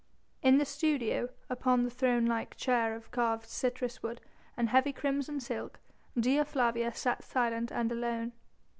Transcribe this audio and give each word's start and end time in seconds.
In 0.41 0.57
the 0.57 0.65
studio, 0.65 1.29
upon 1.47 1.83
the 1.83 1.91
throne 1.91 2.25
like 2.25 2.57
chair 2.57 2.95
of 2.95 3.11
carved 3.11 3.45
citrus 3.45 4.01
wood 4.01 4.19
and 4.57 4.69
heavy 4.69 4.91
crimson 4.93 5.39
silk, 5.39 5.79
Dea 6.19 6.43
Flavia 6.43 6.91
sat 6.91 7.23
silent 7.23 7.71
and 7.71 7.91
alone. 7.91 8.31